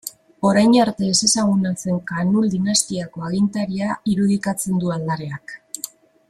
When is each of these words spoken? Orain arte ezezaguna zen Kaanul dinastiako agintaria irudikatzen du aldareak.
Orain 0.51 0.71
arte 0.83 1.09
ezezaguna 1.15 1.73
zen 1.83 1.99
Kaanul 2.11 2.47
dinastiako 2.55 3.27
agintaria 3.29 3.99
irudikatzen 4.15 4.83
du 4.85 4.95
aldareak. 4.97 5.55